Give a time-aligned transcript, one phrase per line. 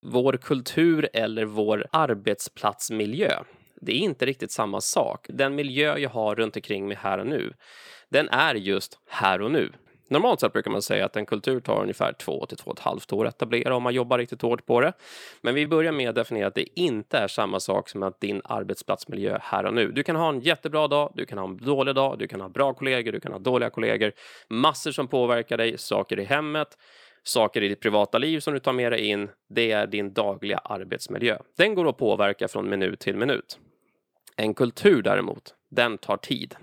[0.00, 3.42] Vår kultur eller vår arbetsplatsmiljö,
[3.80, 5.26] det är inte riktigt samma sak.
[5.28, 7.52] Den miljö jag har runt omkring mig här och nu,
[8.08, 9.72] den är just här och nu.
[10.10, 12.84] Normalt sett brukar man säga att en kultur tar ungefär två till två och ett
[12.84, 14.92] halvt år att etablera om man jobbar riktigt hårt på det.
[15.40, 18.42] Men vi börjar med att definiera att det inte är samma sak som att din
[18.44, 19.92] arbetsplatsmiljö här och nu.
[19.92, 22.48] Du kan ha en jättebra dag, du kan ha en dålig dag, du kan ha
[22.48, 24.12] bra kollegor, du kan ha dåliga kollegor,
[24.48, 26.78] massor som påverkar dig, saker i hemmet,
[27.22, 29.28] saker i ditt privata liv som du tar med dig in.
[29.48, 31.38] Det är din dagliga arbetsmiljö.
[31.56, 33.58] Den går att påverka från minut till minut.
[34.36, 36.56] En kultur däremot, den tar tid.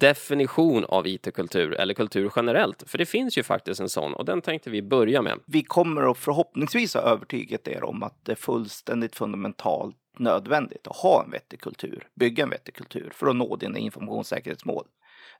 [0.00, 4.42] Definition av IT-kultur eller kultur generellt, för det finns ju faktiskt en sån och den
[4.42, 5.38] tänkte vi börja med.
[5.46, 10.96] Vi kommer att förhoppningsvis ha övertygat er om att det är fullständigt fundamentalt nödvändigt att
[10.96, 14.86] ha en vettig kultur, bygga en vettig kultur för att nå dina informationssäkerhetsmål.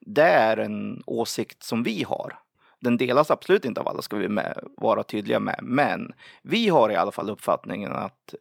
[0.00, 2.38] Det är en åsikt som vi har.
[2.81, 6.91] Den delas absolut inte av alla, ska vi med, vara tydliga med, men vi har
[6.91, 8.34] i alla fall uppfattningen att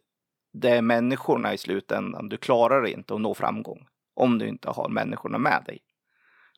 [0.52, 2.28] det är människorna i slutändan.
[2.28, 5.78] Du klarar inte att nå framgång om du inte har människorna med dig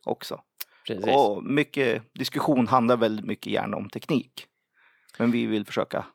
[0.04, 0.40] också.
[0.86, 1.06] Precis.
[1.06, 4.46] Och mycket diskussion handlar väldigt mycket gärna om teknik.
[5.18, 6.06] Men vi vill försöka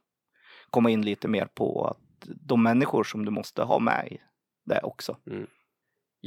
[0.70, 4.18] komma in lite mer på att de människor som du måste ha med i
[4.66, 5.18] det också.
[5.28, 5.48] Mm.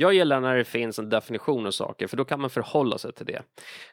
[0.01, 3.13] Jag gillar när det finns en definition av saker, för då kan man förhålla sig
[3.13, 3.43] till det.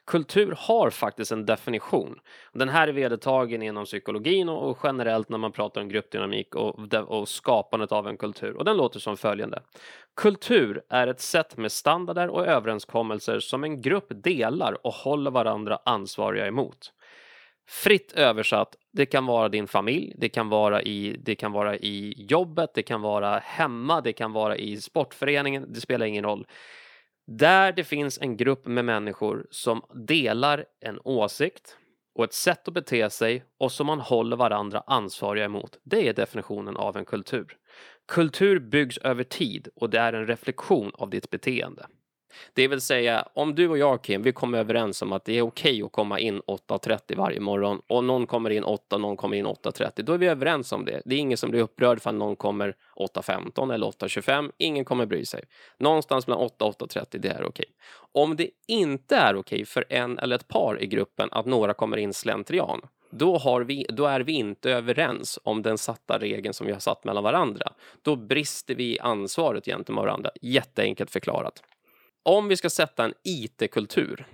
[0.04, 2.18] Kultur har faktiskt en definition.
[2.52, 7.92] Den här är vedertagen inom psykologin och generellt när man pratar om gruppdynamik och, skapandet
[7.92, 8.56] av en kultur.
[8.56, 9.62] Och den låter som följande.
[10.16, 15.78] Kultur är ett sätt med standarder och överenskommelser som en grupp delar och håller varandra
[15.84, 16.92] ansvariga emot.
[17.70, 22.14] Fritt översatt, det kan vara din familj, det kan vara i, det kan vara i
[22.16, 26.46] jobbet, det kan vara hemma, det kan vara i sportföreningen, det spelar ingen roll.
[27.26, 31.76] Där det finns en grupp med människor som delar en åsikt
[32.14, 35.78] och ett sätt att bete sig och som man håller varandra ansvariga emot.
[35.84, 37.56] Det är definitionen av en kultur.
[38.08, 41.86] Kultur byggs över tid och det är en reflektion av ditt beteende.
[42.54, 45.42] Det vill säga, om du och jag Kim, vi kommer överens om att det är
[45.42, 49.36] okej okay att komma in 8.30 varje morgon och någon kommer in 8, någon kommer
[49.36, 51.02] in 8.30, då är vi överens om det.
[51.04, 54.52] Det är ingen som blir upprörd för att någon kommer 8.15 eller 8.25.
[54.58, 55.44] Ingen kommer bry sig.
[55.78, 57.46] Någonstans mellan 8 och 8.30, det är okej.
[57.48, 57.64] Okay.
[58.22, 61.74] Om det inte är okej okay för en eller ett par i gruppen att några
[61.74, 66.54] kommer in slentrian, då, har vi, då är vi inte överens om den satta regeln
[66.54, 67.72] som vi har satt mellan varandra.
[68.02, 70.30] Då brister vi i ansvaret gentemot varandra.
[70.40, 71.62] Jätteenkelt förklarat
[72.22, 74.26] om vi ska sätta en IT-kultur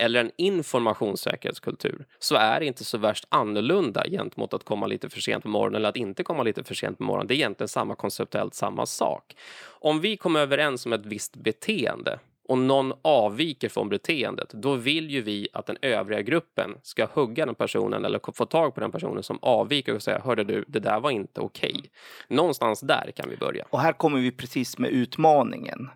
[0.00, 5.20] eller en informationssäkerhetskultur så är det inte så värst annorlunda gentemot att komma lite för
[5.20, 7.26] sent på morgonen eller att inte komma lite för sent på morgonen.
[7.26, 9.36] Det är egentligen samma konceptuellt samma sak.
[9.66, 15.10] Om vi kommer överens om ett visst beteende och någon avviker från beteendet, då vill
[15.10, 18.92] ju vi att den övriga gruppen ska hugga den personen eller få tag på den
[18.92, 21.70] personen som avviker och säga hörde du, det där var inte okej.
[21.70, 21.90] Okay.
[22.28, 23.64] Någonstans där kan vi börja.
[23.70, 25.88] Och här kommer vi precis med utmaningen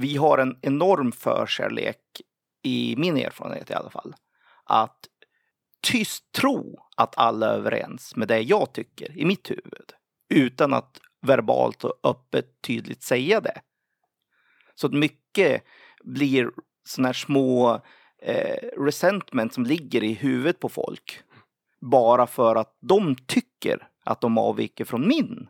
[0.00, 2.00] vi har en enorm förkärlek,
[2.62, 4.14] i min erfarenhet i alla fall,
[4.64, 4.98] att
[5.80, 9.92] tyst tro att alla är överens med det jag tycker i mitt huvud.
[10.28, 13.60] Utan att verbalt och öppet tydligt säga det.
[14.74, 15.64] Så att mycket
[16.04, 16.50] blir
[16.84, 17.80] sådana här små
[18.22, 21.22] eh, resentment som ligger i huvudet på folk.
[21.80, 25.48] Bara för att de tycker att de avviker från min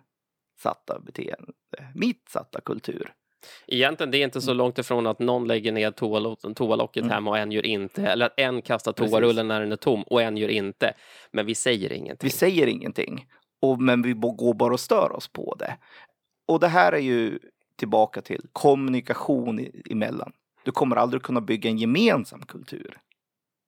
[0.63, 1.53] satta beteende,
[1.95, 3.15] mitt satta kultur.
[3.67, 5.91] Egentligen det är inte så långt ifrån att någon lägger ner
[6.55, 7.15] toalocket mm.
[7.15, 8.07] hemma och en gör inte.
[8.07, 10.95] Eller att en kastar toarullen när den är tom och en gör inte.
[11.31, 12.27] Men vi säger ingenting.
[12.27, 13.27] Vi säger ingenting.
[13.63, 15.77] Och, men vi går bara och stör oss på det.
[16.47, 17.39] Och det här är ju
[17.77, 20.33] tillbaka till kommunikation emellan.
[20.63, 22.99] Du kommer aldrig kunna bygga en gemensam kultur.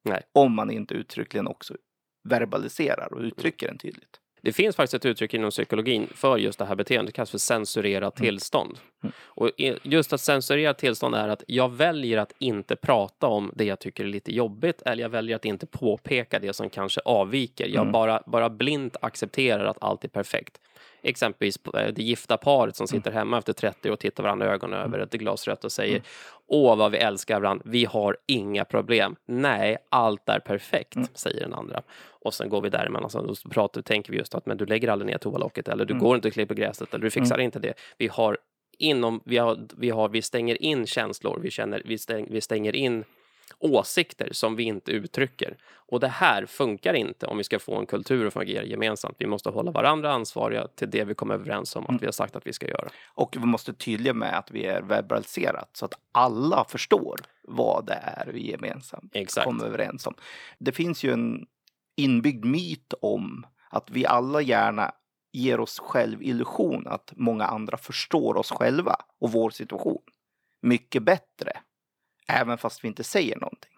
[0.05, 0.23] Nej.
[0.33, 1.77] Om man inte uttryckligen också
[2.25, 4.22] verbaliserar och uttrycker den tydligt.
[4.43, 7.39] Det finns faktiskt ett uttryck inom psykologin för just det här beteendet, det kallas för
[7.39, 8.27] censurerat mm.
[8.27, 8.79] tillstånd.
[9.03, 9.13] Mm.
[9.21, 9.51] Och
[9.83, 14.05] just att censurera tillstånd är att jag väljer att inte prata om det jag tycker
[14.05, 17.67] är lite jobbigt eller jag väljer att inte påpeka det som kanske avviker.
[17.67, 17.93] Jag mm.
[17.93, 20.61] bara, bara blint accepterar att allt är perfekt.
[21.03, 24.81] Exempelvis eh, det gifta paret som sitter hemma efter 30 och tittar varandra i ögonen
[24.81, 26.03] över ett glas rött och säger
[26.47, 27.65] Åh, vad vi älskar varandra.
[27.67, 29.17] Vi har inga problem.
[29.27, 31.09] Nej, allt är perfekt, mm.
[31.15, 31.83] säger den andra.
[32.09, 34.89] Och sen går vi däremellan och så pratar, tänker vi just att men du lägger
[34.89, 36.05] aldrig ner toalocket eller du mm.
[36.05, 37.45] går inte och klipper gräset eller du fixar mm.
[37.45, 37.75] inte det.
[37.99, 38.39] Vi har
[38.79, 42.77] inom, vi, har, vi, har, vi stänger in känslor, vi, känner, vi, stäng, vi stänger
[42.77, 43.05] in
[43.63, 45.57] åsikter som vi inte uttrycker.
[45.75, 49.17] Och det här funkar inte om vi ska få en kultur att fungera gemensamt.
[49.19, 52.37] Vi måste hålla varandra ansvariga till det vi kommer överens om att vi har sagt
[52.37, 52.89] att vi ska göra.
[53.15, 58.01] Och vi måste tydliga med att vi är verbaliserat så att alla förstår vad det
[58.03, 59.45] är vi gemensamt Exakt.
[59.45, 60.15] kommer överens om.
[60.59, 61.47] Det finns ju en
[61.97, 64.93] inbyggd myt om att vi alla gärna
[65.33, 70.03] ger oss själv illusion att många andra förstår oss själva och vår situation
[70.63, 71.53] mycket bättre.
[72.29, 73.73] Även fast vi inte säger någonting.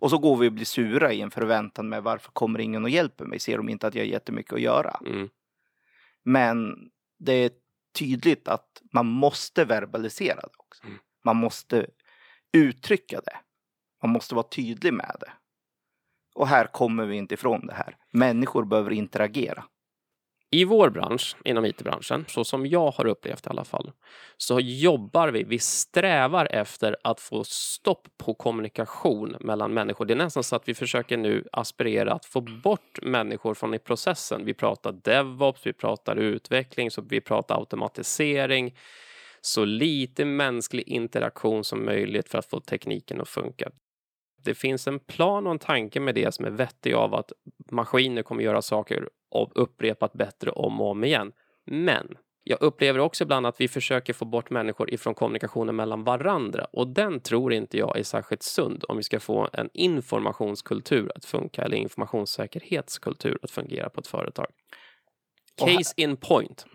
[0.00, 2.90] Och så går vi och blir sura i en förväntan med varför kommer ingen och
[2.90, 3.38] hjälper mig?
[3.40, 5.00] Ser de inte att jag har jättemycket att göra?
[5.06, 5.28] Mm.
[6.22, 6.76] Men
[7.18, 7.50] det är
[7.98, 10.84] tydligt att man måste verbalisera det också.
[10.84, 10.98] Mm.
[11.24, 11.86] Man måste
[12.52, 13.36] uttrycka det.
[14.02, 15.32] Man måste vara tydlig med det.
[16.34, 17.96] Och här kommer vi inte ifrån det här.
[18.10, 19.64] Människor behöver interagera.
[20.52, 23.92] I vår bransch, inom IT-branschen, så som jag har upplevt i alla fall,
[24.36, 30.04] så jobbar vi, vi strävar efter att få stopp på kommunikation mellan människor.
[30.04, 33.78] Det är nästan så att vi försöker nu aspirera att få bort människor från i
[33.78, 34.44] processen.
[34.44, 38.74] Vi pratar DevOps, vi pratar utveckling, så vi pratar automatisering.
[39.40, 43.70] Så lite mänsklig interaktion som möjligt för att få tekniken att funka.
[44.44, 47.32] Det finns en plan och en tanke med det som är vettig av att
[47.70, 51.32] maskiner kommer göra saker och upprepat bättre om och om igen.
[51.66, 56.64] Men jag upplever också ibland att vi försöker få bort människor ifrån kommunikationen mellan varandra
[56.64, 61.24] och den tror inte jag är särskilt sund om vi ska få en informationskultur att
[61.24, 64.46] funka eller informationssäkerhetskultur att fungera på ett företag.
[65.60, 66.66] Och här- Case in point.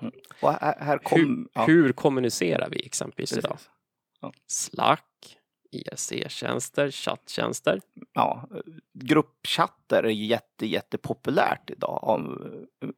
[0.41, 3.51] Här, här kom, Hur, ja, hur kommunicerar vi exempelvis idag?
[3.51, 4.71] precis.
[4.71, 5.37] Slack,
[5.75, 7.81] E IRC-tjänster, chatttjänster.
[8.13, 8.49] ja,
[8.93, 12.51] gruppchatter är jätte, jättepopulärt idag av
[12.81, 12.89] eh,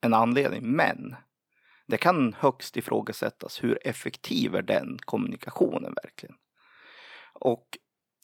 [0.00, 0.76] en anledning.
[0.76, 1.16] Men
[1.86, 6.36] det kan högst ifrågasättas hur effektiv är den kommunikationen verkligen?
[7.32, 7.78] Och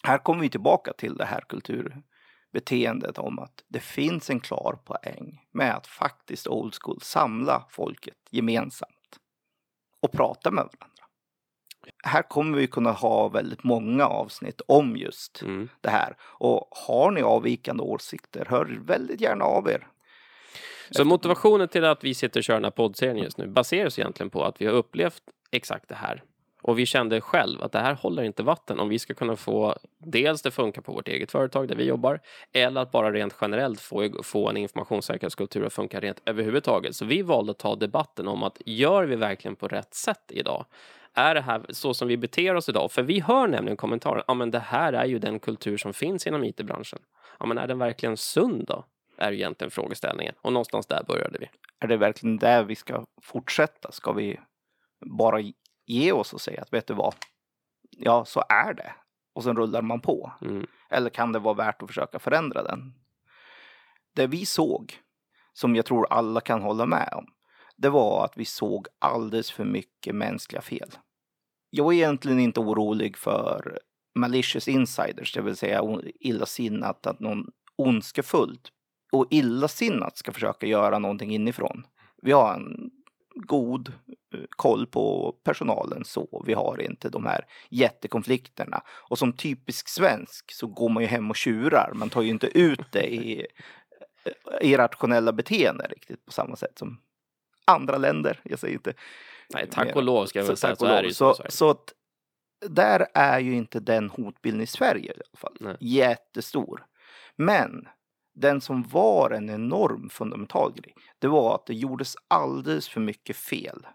[0.05, 5.47] här kommer vi tillbaka till det här kulturbeteendet om att det finns en klar poäng
[5.53, 9.19] med att faktiskt old school samla folket gemensamt
[10.01, 10.92] och prata med varandra.
[12.05, 15.69] Här kommer vi kunna ha väldigt många avsnitt om just Mm.
[15.81, 16.17] det här.
[16.23, 19.87] Och har ni avvikande åsikter, hör väldigt gärna av er.
[20.91, 24.31] Så motivationen till att vi sitter och kör den här poddserien just nu baseras egentligen
[24.31, 26.23] på att vi har upplevt exakt det här.
[26.63, 29.77] Och vi kände själv att det här håller inte vatten om vi ska kunna få
[29.99, 32.21] dels det funkar på vårt eget företag där vi jobbar
[32.53, 36.95] eller att bara rent generellt få, få en informationssäkerhetskultur att funka rent överhuvudtaget.
[36.97, 40.67] Så vi valde att ta debatten om att gör vi verkligen på rätt sätt idag?
[41.15, 42.93] Är det här så som vi beter oss idag?
[42.93, 46.27] För vi hör nämligen kommentarer, ja men det här är ju den kultur som finns
[46.27, 46.99] inom IT-branschen.
[47.39, 48.85] Ja men är den verkligen sund då?
[49.17, 50.35] Är egentligen frågeställningen.
[50.43, 51.51] Och någonstans där började vi.
[51.79, 53.93] Är det verkligen där vi ska fortsätta?
[53.93, 54.41] Ska vi
[55.07, 55.41] bara
[55.87, 57.15] ge oss och säga att vet du vad?
[57.91, 58.93] Ja, så är det.
[59.35, 60.33] Och sen rullar man på.
[60.43, 60.67] Mm.
[60.91, 62.95] Eller kan det vara värt att försöka förändra den?
[64.15, 64.95] Det vi såg,
[65.53, 67.27] som jag tror alla kan hålla med om,
[67.83, 70.91] det var att vi såg alldeles för mycket mänskliga fel.
[71.71, 73.79] Jag är egentligen inte orolig för
[74.15, 75.83] malicious insiders, det vill säga
[76.21, 78.69] illasinnat, att någon ondskefullt
[79.13, 81.87] och illasinnat ska försöka göra någonting inifrån.
[82.23, 82.91] Vi har en
[83.35, 83.89] god
[84.35, 86.43] eh, koll på personalen så.
[86.47, 88.83] Vi har inte de här jättekonflikterna.
[88.89, 91.93] Och som typisk svensk så går man ju hem och tjurar.
[91.95, 93.47] Man tar ju inte ut det i
[94.25, 96.99] eh, irrationella beteenden riktigt på samma sätt som
[97.65, 98.41] andra länder.
[98.45, 98.95] Jag säger inte
[99.55, 100.71] Nej, tack och lov ska jag så väl säga.
[100.77, 101.45] tack Så är det så, så.
[101.49, 101.93] så att
[102.69, 105.57] där är ju inte den hotbilden i Sverige i alla fall.
[105.61, 105.77] Nej.
[105.81, 106.85] Jättestor.
[107.37, 107.89] Men
[108.35, 113.37] den som var en enorm fundamental grej, det var att det gjordes alldeles för mycket
[113.37, 113.87] fel.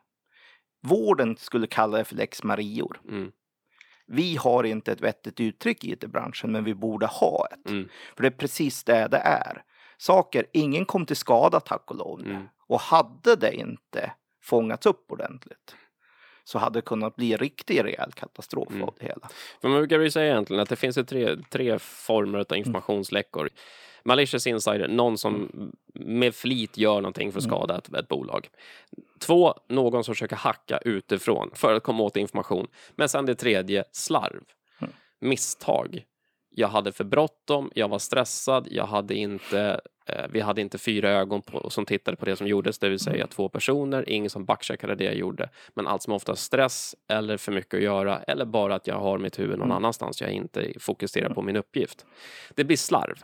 [0.88, 3.02] Vården skulle kalla det för lex Marior.
[3.10, 3.32] Mm,
[4.08, 7.70] Vi har inte ett vettigt uttryck i IT-branschen, men vi borde ha ett.
[7.70, 9.64] mm, För det är precis det det är.
[9.98, 12.20] Saker, ingen kom till skada tack och lov.
[12.22, 12.48] Mm.
[12.68, 14.12] Och hade det inte
[14.44, 15.76] fångats upp ordentligt
[16.44, 18.84] så hade det kunnat bli en riktig rejäl katastrof Mm.
[18.84, 19.30] av det hela.
[19.62, 22.46] För man brukar ju säga egentligen att det finns tre, tre former Mm.
[22.50, 23.50] av informationsläckor.
[24.04, 25.52] Malicious insider, någon som
[25.94, 27.58] med flit gör någonting för att Mm.
[27.58, 28.50] skada ett, ett bolag.
[29.20, 32.68] Två, någon som försöker hacka utifrån för att komma åt information.
[32.96, 34.44] Men sen det tredje, slarv.
[34.80, 34.94] Mm.
[35.20, 36.04] Misstag.
[36.60, 41.10] Jag hade för bråttom, jag var stressad, jag hade inte, eh, vi hade inte fyra
[41.10, 43.28] ögon på, som tittade på det som gjordes, det vill säga Mm.
[43.28, 45.50] två personer, ingen som backcheckade det jag gjorde.
[45.74, 49.18] Men allt som ofta stress eller för mycket att göra eller bara att jag har
[49.18, 49.78] mitt huvud någon Mm.
[49.78, 52.06] annanstans, jag inte fokuserar på min uppgift.
[52.56, 53.18] Det blir slarv.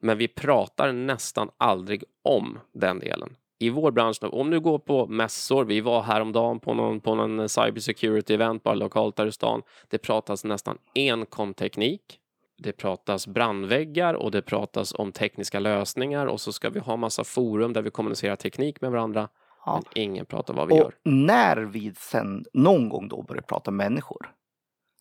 [0.00, 3.36] Men vi pratar nästan aldrig om den delen.
[3.58, 7.48] I vår bransch, om du går på mässor, vi var häromdagen på någon, på någon
[7.48, 9.62] cybersecurity event bara lokalt här i stan.
[9.88, 12.20] Det pratas nästan enkom teknik.
[12.58, 17.24] Det pratas brandväggar och det pratas om tekniska lösningar och så ska vi ha massa
[17.24, 19.28] forum där vi kommunicerar teknik med varandra.
[19.66, 19.74] Ja.
[19.94, 20.92] Men ingen pratar vad vi Och gör.
[21.04, 24.30] när vi sen någon gång då börjar prata människor,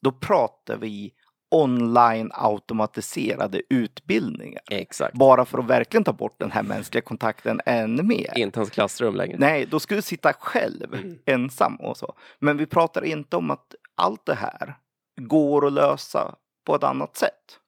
[0.01, 1.13] då pratar vi
[1.51, 4.61] online automatiserade utbildningar.
[4.71, 5.13] Exakt.
[5.13, 8.37] Bara för att verkligen ta bort den här mänskliga kontakten ännu mer.
[8.37, 9.35] Inte ens klassrum längre.
[9.39, 11.19] Nej, då skulle du sitta själv, Mm.
[11.25, 12.13] ensam och så.
[12.39, 14.75] Men vi pratar inte om att allt det här
[15.21, 16.35] går att lösa
[16.67, 17.59] på ett annat sätt.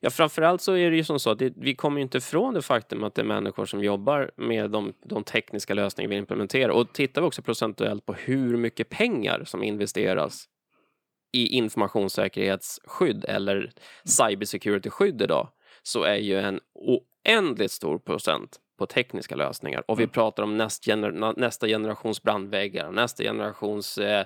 [0.00, 2.54] Ja, framförallt så är det ju som så att det, vi kommer ju inte ifrån
[2.54, 6.68] det faktum att det är människor som jobbar med de, de tekniska lösningar vi implementerar.
[6.68, 10.44] Och tittar vi också procentuellt på hur mycket pengar som investeras
[11.32, 13.72] i informationssäkerhetsskydd eller
[14.04, 15.48] cybersecurity-skydd idag,
[15.82, 19.82] så är ju en oändligt stor procent på tekniska lösningar.
[19.86, 24.24] Och vi pratar om näst gener nästa generations brandväggar, nästa generations eh,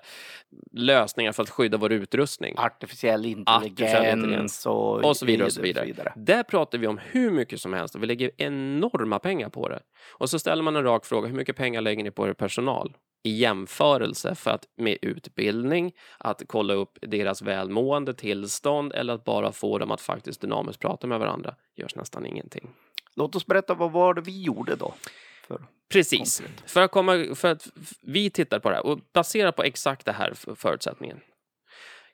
[0.73, 2.55] lösningar för att skydda vår utrustning.
[2.59, 4.67] Artificiell Artificiell intelligens intelligens.
[4.67, 6.13] och, och så vidare och så vidare.
[6.17, 9.81] Där pratar vi om hur mycket som helst och vi lägger enorma pengar på det.
[10.19, 12.97] Och så ställer man en rak fråga, hur mycket pengar lägger ni på er personal?
[13.23, 19.53] I jämförelse för att med utbildning, att kolla upp deras välmående, tillstånd eller att bara
[19.53, 22.71] få dem att faktiskt dynamiskt prata med varandra görs nästan ingenting.
[23.17, 24.95] Låt oss berätta vad var det vi gjorde då?
[25.49, 25.61] För
[25.93, 27.69] Precis, för att, komma, för att
[28.03, 31.21] vi tittar på det här och baserat på exakt det här för- förutsättningen.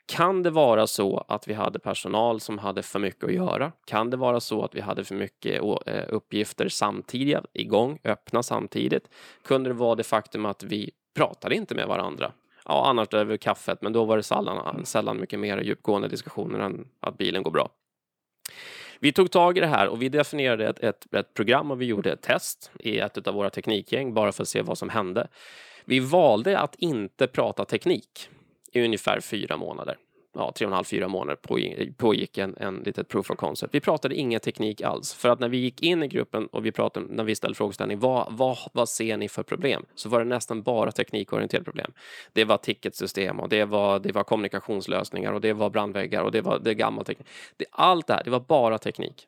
[0.06, 3.73] Kan det vara så att vi hade personal som hade för mycket att göra?
[3.87, 9.09] Kan det vara så att vi hade för mycket eh, uppgifter samtidigt, igång, öppna samtidigt?
[9.44, 12.32] Kunde det vara det faktum att vi pratade inte med varandra?
[12.64, 16.88] Ja, annars över kaffet, men då var det sällan, sällan mycket mer djupgående diskussioner än
[17.00, 17.68] att bilen går bra.
[19.02, 21.87] Vi tog tag i det här och vi definierade ett, ett, ett program och vi
[21.87, 25.28] gjorde ett test i ett av våra teknikgäng bara för att se vad som hände.
[25.85, 28.28] Vi valde att inte prata teknik
[28.73, 29.97] i ungefär fyra månader.
[30.35, 33.75] Ja, tre och en halv, fyra månader pågick, pågick en, en litet proof of concept.
[33.75, 35.15] Vi pratade ingen teknik alls.
[35.15, 37.99] För att när vi gick in i gruppen och vi pratade, när vi ställde frågeställning,
[37.99, 39.87] vad, vad, vad ser ni för problem?
[39.95, 41.93] Så var det nästan bara teknikorienterade problem.
[42.33, 46.41] Det var ticketsystem och det var, det var kommunikationslösningar och det var brandväggar och det
[46.41, 47.29] var det gammal teknik.
[47.57, 49.27] Det, allt det här, det var bara teknik.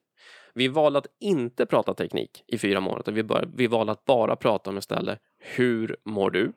[0.54, 3.12] Vi valde att inte prata teknik i fyra månader.
[3.12, 6.52] Vi, bör, vi valde att bara prata om istället hur mår du?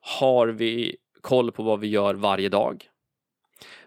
[0.00, 2.90] Har vi koll på vad vi gör varje dag?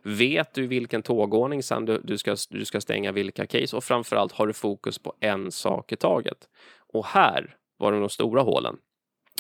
[0.01, 3.75] Vet du vilken tågordning sen du, du, ska, du ska stänga vilka case?
[3.75, 6.49] Och framförallt har du fokus på en sak i taget.
[6.93, 8.77] Och här var det de stora hålen.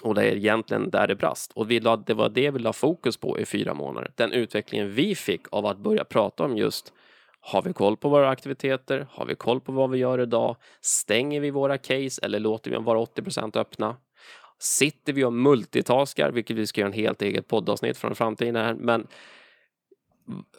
[0.03, 1.51] Och det är egentligen där det brast.
[1.55, 4.11] Och vi la, det var det vi la fokus på i fyra månader.
[4.15, 6.93] Den utvecklingen vi fick av att börja prata om just
[7.45, 9.07] har vi koll på våra aktiviteter?
[9.11, 10.55] Har vi koll på vad vi gör idag?
[10.81, 13.97] Stänger vi våra case eller låter vi dem vara 80% öppna?
[14.59, 18.73] Sitter vi och multitaskar, vilket vi ska göra en helt eget poddavsnitt från framtiden här,
[18.73, 19.07] men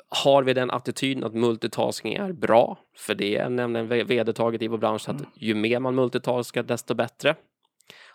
[0.09, 2.79] har vi den attityden att multitasking är bra?
[2.97, 7.37] För det är nämligen vedertaget i vår bransch att ju mer man multitaskar desto bättre.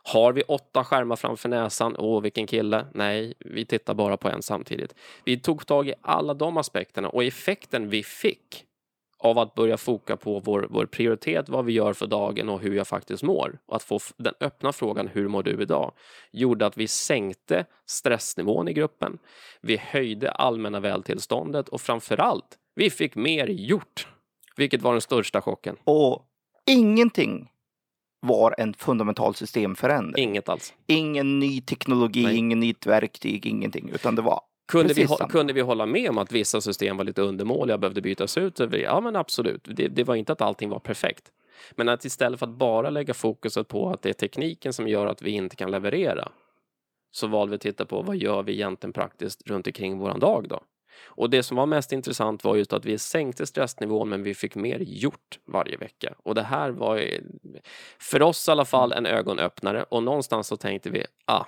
[0.03, 1.95] Har vi åtta skärmar framför näsan?
[1.97, 2.85] Åh, vilken kille.
[2.93, 4.95] Nej, vi tittar bara på en samtidigt.
[5.25, 8.65] Vi tog tag i alla de aspekterna och effekten vi fick
[9.19, 12.75] av att börja foka på vår, vår prioritet, vad vi gör för dagen och hur
[12.75, 13.59] jag faktiskt mår.
[13.65, 15.91] Och att få den öppna frågan, hur mår du idag?
[16.31, 19.17] Gjorde att vi sänkte stressnivån i gruppen.
[19.61, 24.07] Vi höjde allmänna vältillståndet och framförallt, vi fick mer gjort.
[24.55, 25.75] Vilket var den största chocken.
[25.83, 26.25] Och
[26.65, 27.49] ingenting
[28.19, 30.29] var en fundamental systemförändring.
[30.29, 30.73] Inget alls.
[30.87, 32.37] Ingen ny teknologi, Nej.
[32.37, 33.89] ingen nytt verktyg, ingenting.
[33.93, 35.29] Utan det var Kunde vi, Precis hå- samma.
[35.29, 38.59] kunde vi hålla med om att vissa system var lite undermåliga och behövde bytas ut?
[38.71, 39.61] Ja, men absolut.
[39.63, 41.31] Det, det var inte att allting var perfekt.
[41.75, 45.07] Men att istället för att bara lägga fokuset på att det är tekniken som gör
[45.07, 46.29] att vi inte kan leverera,
[47.11, 50.45] så valde vi att titta på vad gör vi egentligen praktiskt runt omkring våran dag
[50.49, 50.61] då?
[51.05, 54.55] Och det som var mest intressant var just att vi sänkte stressnivån men vi fick
[54.55, 56.13] mer gjort varje vecka.
[56.23, 57.03] Och det här var
[57.99, 61.45] för oss i alla fall en ögonöppnare och någonstans så tänkte vi, ah,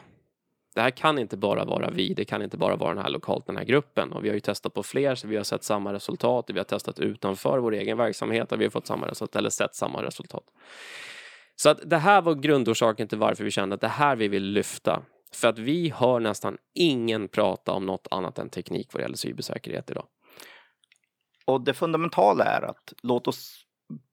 [0.76, 3.46] det här kan inte bara vara vi, det kan inte bara vara den här lokalt,
[3.46, 4.14] den här gruppen.
[4.14, 6.46] Och vi har ju testat på fler, så vi har sett samma resultat.
[6.50, 9.76] Vi har testat utanför vår egen verksamhet och vi har fått samma resultat, eller sett
[9.76, 10.44] samma resultat.
[11.56, 14.44] Så att det här var grundorsaken till varför vi kände att det här vi vill
[14.44, 15.04] lyfta.
[15.34, 19.18] För att vi hör nästan ingen prata om något annat än teknik vad det gäller
[19.18, 20.06] cybersäkerhet idag.
[21.46, 23.66] Och det fundamentala är att låt oss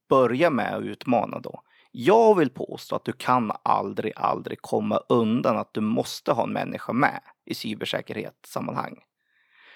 [0.09, 1.62] börja med att utmana då.
[1.91, 6.53] Jag vill påstå att du kan aldrig, aldrig komma undan att du måste ha en
[6.53, 8.97] människa med i cybersäkerhetssammanhang.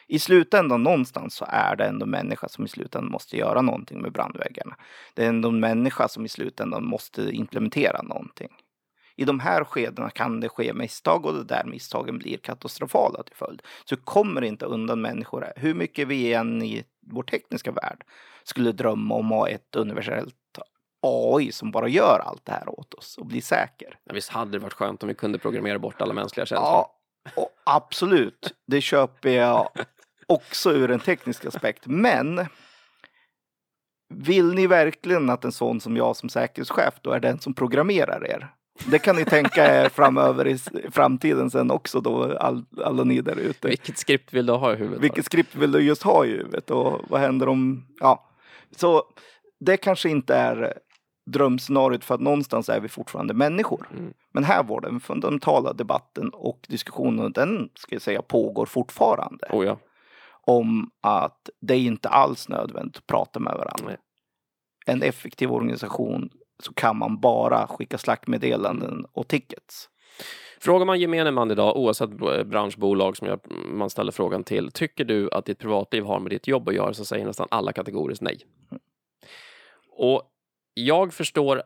[0.07, 4.13] I slutändan någonstans så är det ändå människa som i slutändan måste göra någonting med
[4.13, 4.77] brandväggarna.
[5.15, 8.51] Det är ändå en människa som i slutändan måste implementera någonting.
[9.17, 13.37] I de här skedena kan det ske misstag och det där misstagen blir katastrofala till
[13.37, 13.63] följd.
[13.85, 15.53] Så kommer inte undan människor.
[15.57, 18.05] Hur mycket vi är än i vår tekniska värld
[18.45, 20.35] skulle drömma om att ha ett universellt
[21.03, 23.99] AI som bara gör allt det här åt oss och blir säker.
[24.05, 26.69] Ja, visst hade det varit skönt om vi kunde programmera bort alla mänskliga känslor?
[27.37, 28.55] Ja, absolut.
[28.67, 29.69] Det köper jag
[30.27, 31.87] också ur en teknisk aspekt.
[31.87, 32.47] Men
[34.15, 38.27] vill ni verkligen att en sån som jag som säkerhetschef då är den som programmerar
[38.27, 38.49] er?
[38.87, 40.59] Det kan ni tänka er framöver i
[40.91, 43.69] framtiden sen också då, all, alla ni där ute.
[43.69, 45.03] Vilket skript vill du ha i huvudet?
[45.03, 48.29] Vilket skript vill du just ha i huvudet och vad händer om, ja.
[48.77, 49.03] Så
[49.61, 50.79] det kanske inte är
[51.27, 53.89] drömscenariot för att någonstans är vi fortfarande människor.
[53.91, 54.15] Mm.
[54.33, 59.47] Men här var den fundamentala debatten och diskussionen, den ska jag säga pågår fortfarande.
[59.51, 59.79] Oh ja.
[60.45, 63.87] Om att det är inte alls nödvändigt att prata med varandra.
[63.87, 63.97] Nej.
[64.87, 66.31] En effektiv organisation
[66.63, 69.89] så kan man bara skicka slackmeddelanden och tickets.
[70.63, 72.11] Frågar man gemene man idag, oavsett
[72.47, 76.47] branschbolag som jag, man ställer frågan till, tycker du att ditt privatliv har med ditt
[76.47, 78.47] jobb att göra, så säger nästan alla kategoriskt nej.
[79.89, 80.23] Och
[80.75, 81.63] jag förstår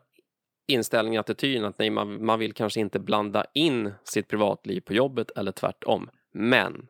[0.67, 5.31] inställningen, attityden att nej, man, man vill kanske inte blanda in sitt privatliv på jobbet
[5.31, 6.09] eller tvärtom.
[6.33, 6.87] Men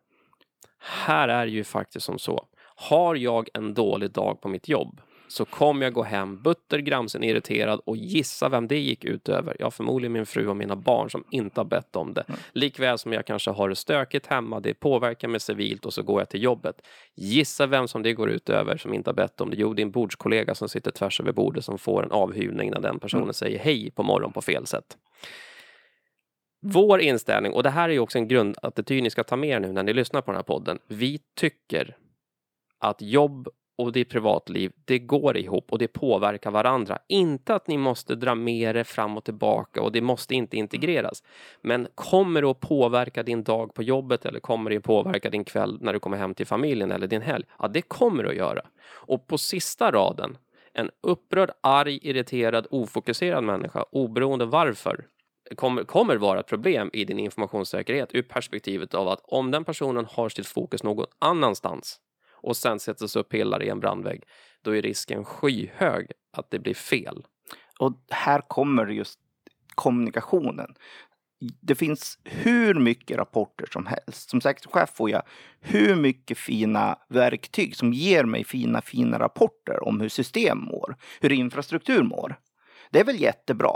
[0.80, 2.48] här är det ju faktiskt som så.
[2.76, 7.24] Har jag en dålig dag på mitt jobb så kommer jag gå hem butter, gramsen,
[7.24, 9.56] irriterad och gissa vem det gick ut över.
[9.60, 12.24] Ja, förmodligen min fru och mina barn som inte har bett om det.
[12.28, 12.40] Mm.
[12.52, 16.22] Likväl som jag kanske har det stökigt hemma, det påverkar mig civilt och så går
[16.22, 16.82] jag till jobbet.
[17.16, 19.56] Gissa vem som det går ut över som inte har bett om det.
[19.58, 23.24] Jo, din bordskollega som sitter tvärs över bordet som får en avhyvning när den personen
[23.24, 23.34] mm.
[23.34, 24.98] säger hej på morgonen på fel sätt.
[26.62, 29.60] Vår inställning, och det här är ju också en grundattityd ni ska ta med er
[29.60, 30.80] nu när ni lyssnar på den här podden.
[30.88, 31.98] Vi tycker
[32.80, 36.98] att jobb och ditt privatliv, det går ihop och det påverkar varandra.
[37.08, 41.24] Inte att ni måste dra med det fram och tillbaka och det måste inte integreras.
[41.62, 45.44] Men kommer det att påverka din dag på jobbet eller kommer det att påverka din
[45.44, 47.46] kväll när du kommer hem till familjen eller din helg?
[47.60, 48.62] Ja, det kommer det att göra.
[48.90, 50.38] Och på sista raden,
[50.74, 55.06] en upprörd, arg, irriterad, ofokuserad människa, oberoende varför,
[55.56, 60.08] kommer, kommer vara ett problem i din informationssäkerhet ur perspektivet av att om den personen
[60.10, 62.00] har sitt fokus någon annanstans
[62.38, 64.24] och sen sätts upp pillar i en brandvägg,
[64.62, 67.26] då är risken skyhög att det blir fel.
[67.80, 69.20] Och här kommer just
[69.76, 70.76] kommunikationen.
[71.62, 74.30] Det finns hur mycket rapporter som helst.
[74.30, 75.24] Som säkerhetschef får jag
[75.60, 81.32] hur mycket fina verktyg som ger mig fina, fina rapporter om hur system mår, hur
[81.32, 82.40] infrastruktur mår.
[82.92, 83.76] Det är väl jättebra.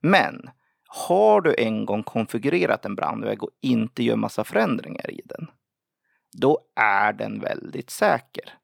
[0.00, 0.50] Men
[0.88, 5.46] har du en gång konfigurerat en brandvägg och inte gör massa förändringar i den,
[6.40, 8.54] då är den väldigt säker.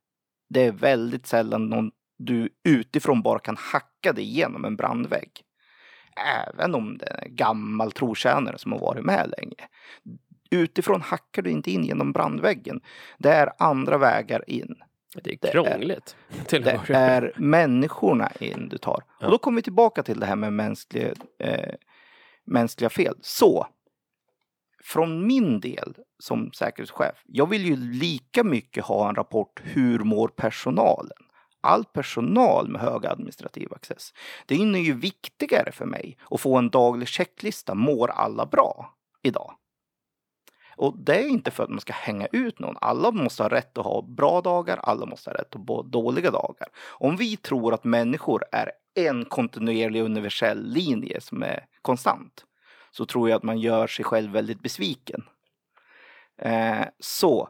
[0.48, 5.30] Det är väldigt sällan någon du utifrån bara kan hacka dig igenom en brandvägg.
[6.16, 9.68] Även om det är en gammal trotjänare som har varit med länge.
[10.50, 12.80] Utifrån hackar du inte in genom brandväggen.
[13.18, 14.76] Det är andra vägar in.
[15.22, 16.16] Det är krångligt.
[16.50, 19.04] Det är, det är människorna in du tar.
[19.20, 19.26] Ja.
[19.26, 21.74] Och då kommer vi tillbaka till det här med mänskliga, eh,
[22.44, 23.14] mänskliga fel.
[23.20, 23.66] Så
[24.84, 30.28] från min del som säkerhetschef, jag vill ju lika mycket ha en rapport hur mår
[30.28, 31.18] personalen?
[31.60, 34.12] All personal med hög administrativ access.
[34.46, 37.74] Det är ju viktigare för mig att få en daglig checklista.
[37.74, 39.54] Mår alla bra idag?
[40.76, 42.76] Och det är inte för att man ska hänga ut någon.
[42.80, 46.30] Alla måste ha rätt att ha bra dagar, alla måste ha rätt att ha dåliga
[46.30, 46.68] dagar.
[46.86, 52.44] Om vi tror att människor är en kontinuerlig universell linje som är konstant,
[52.96, 55.24] så tror jag att man gör sig själv väldigt besviken.
[56.36, 57.48] Eh, så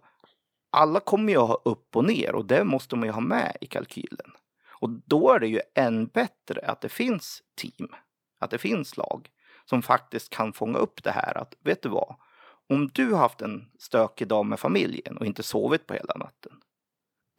[0.70, 3.57] alla kommer ju att ha upp och ner och det måste man ju ha med
[3.61, 4.33] i kalkylen.
[4.66, 7.88] Och då är det ju än bättre att det finns team,
[8.38, 9.30] att det finns lag
[9.64, 12.14] som faktiskt kan fånga upp det här att vet du vad?
[12.68, 16.52] Om du har haft en stökig dag med familjen och inte sovit på hela natten.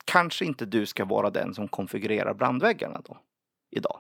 [0.06, 3.18] Kanske inte du ska vara den som konfigurerar brandväggarna då,
[3.72, 4.00] idag.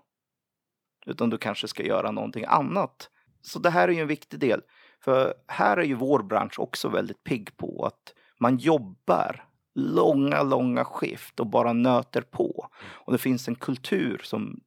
[1.05, 3.09] Utan du kanske ska göra någonting annat
[3.45, 4.61] så det här är ju en viktig del.
[4.99, 10.85] För här är ju vår bransch också väldigt pigg på att man jobbar långa, långa
[10.85, 12.69] skift och bara nöter på.
[12.81, 14.59] Och det finns en kultur som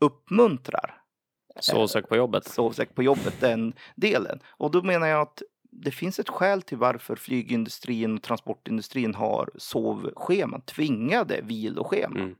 [0.00, 1.02] uppmuntrar.
[1.60, 2.44] Sovsäck på jobbet.
[2.44, 4.40] Sovsäck på jobbet, den delen.
[4.46, 9.50] Och då menar jag att det finns ett skäl till varför flygindustrin och transportindustrin har
[9.56, 12.16] sovscheman, tvingade viloscheman.
[12.16, 12.34] Mm.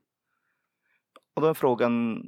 [1.34, 2.22] Och då är frågan,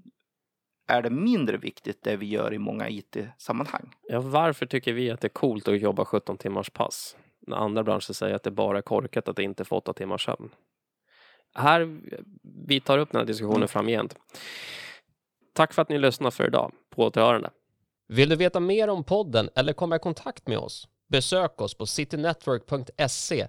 [0.90, 3.94] är det mindre viktigt det vi gör i många IT-sammanhang.
[4.08, 7.16] Ja, varför tycker vi att det är coolt att jobba 17 timmars pass?
[7.46, 10.50] När andra branscher säger att det bara är korkat att inte få 8 timmars sömn.
[11.54, 12.00] Här,
[12.66, 13.68] vi tar upp den här diskussionen mm.
[13.68, 14.16] framgent.
[15.52, 16.72] Tack för att ni lyssnade för idag.
[16.90, 17.50] På återhörande.
[18.08, 20.88] Vill du veta mer om podden eller komma i kontakt med oss?
[21.08, 23.46] Besök oss på citynetwork.se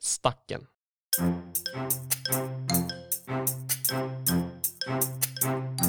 [0.00, 0.66] stacken.
[5.40, 5.79] Thank